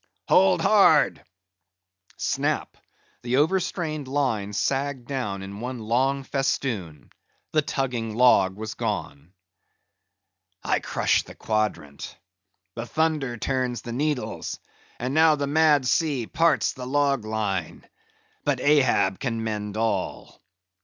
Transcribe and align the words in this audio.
"Hold 0.29 0.61
hard!" 0.63 1.23
Snap! 2.17 2.75
the 3.21 3.37
overstrained 3.37 4.07
line 4.07 4.51
sagged 4.51 5.07
down 5.07 5.43
in 5.43 5.59
one 5.59 5.77
long 5.77 6.23
festoon; 6.23 7.11
the 7.51 7.61
tugging 7.61 8.15
log 8.15 8.55
was 8.55 8.73
gone. 8.73 9.31
"I 10.63 10.79
crush 10.79 11.21
the 11.21 11.35
quadrant, 11.35 12.17
the 12.73 12.87
thunder 12.87 13.37
turns 13.37 13.83
the 13.83 13.93
needles, 13.93 14.57
and 14.97 15.13
now 15.13 15.35
the 15.35 15.45
mad 15.45 15.85
sea 15.85 16.25
parts 16.25 16.73
the 16.73 16.87
log 16.87 17.23
line. 17.23 17.87
But 18.43 18.59
Ahab 18.59 19.19
can 19.19 19.43
mend 19.43 19.77
all. 19.77 20.41